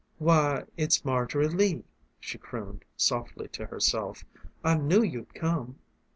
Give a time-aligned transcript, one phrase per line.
[0.17, 1.83] "Why it's Margery Lee,"
[2.19, 4.25] she crooned softly to herself.
[4.63, 5.77] "I knew you'd come."